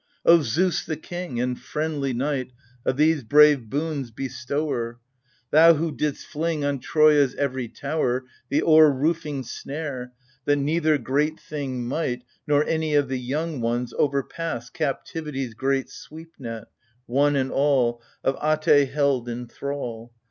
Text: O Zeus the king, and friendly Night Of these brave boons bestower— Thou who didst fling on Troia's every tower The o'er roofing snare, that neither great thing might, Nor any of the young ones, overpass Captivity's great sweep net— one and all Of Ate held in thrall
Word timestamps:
O 0.25 0.41
Zeus 0.41 0.83
the 0.83 0.97
king, 0.97 1.39
and 1.39 1.59
friendly 1.59 2.11
Night 2.11 2.53
Of 2.87 2.97
these 2.97 3.23
brave 3.23 3.69
boons 3.69 4.09
bestower— 4.09 4.97
Thou 5.51 5.75
who 5.75 5.91
didst 5.91 6.25
fling 6.25 6.65
on 6.65 6.79
Troia's 6.79 7.35
every 7.35 7.67
tower 7.67 8.25
The 8.49 8.63
o'er 8.63 8.89
roofing 8.89 9.43
snare, 9.43 10.11
that 10.45 10.55
neither 10.55 10.97
great 10.97 11.39
thing 11.39 11.87
might, 11.87 12.23
Nor 12.47 12.65
any 12.65 12.95
of 12.95 13.09
the 13.09 13.19
young 13.19 13.61
ones, 13.61 13.93
overpass 13.95 14.71
Captivity's 14.71 15.53
great 15.53 15.91
sweep 15.91 16.31
net— 16.39 16.65
one 17.05 17.35
and 17.35 17.51
all 17.51 18.01
Of 18.23 18.35
Ate 18.41 18.89
held 18.89 19.29
in 19.29 19.45
thrall 19.45 20.11